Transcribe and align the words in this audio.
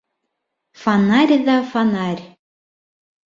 —Фонарь 0.83 1.35
ҙа 1.49 1.57
фонарь! 1.73 2.23